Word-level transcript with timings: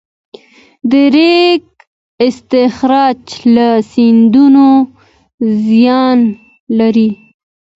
د 0.89 0.91
ریګ 1.15 1.61
استخراج 2.27 3.21
له 3.55 3.67
سیندونو 3.91 4.67
زیان 5.67 6.19
لري؟ 6.79 7.09